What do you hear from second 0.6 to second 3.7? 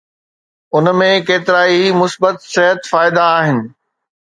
ان ۾ ڪيترائي مثبت صحت فائدا آھن